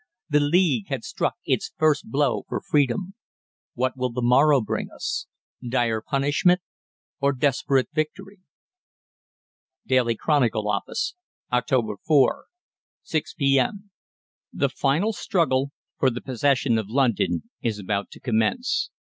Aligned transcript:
The 0.29 0.39
League 0.39 0.87
had 0.87 1.03
struck 1.03 1.35
its 1.45 1.73
first 1.77 2.09
blow 2.09 2.43
for 2.49 2.59
Freedom. 2.59 3.13
"What 3.75 3.95
will 3.95 4.09
the 4.11 4.23
morrow 4.23 4.59
bring 4.59 4.89
us? 4.89 5.27
Dire 5.61 6.01
punishment 6.01 6.59
or 7.19 7.33
desperate 7.33 7.87
victory?" 7.93 8.39
"'DAILY 9.85 10.15
CHRONICLE' 10.15 10.67
OFFICE, 10.71 11.13
"Oct. 11.53 11.97
4, 12.03 12.45
6 13.03 13.33
P.M. 13.35 13.91
"The 14.51 14.69
final 14.69 15.13
struggle 15.13 15.69
for 15.99 16.09
the 16.09 16.19
possession 16.21 16.79
of 16.79 16.89
London 16.89 17.51
is 17.61 17.77
about 17.77 18.09
to 18.09 18.19
commence. 18.19 18.89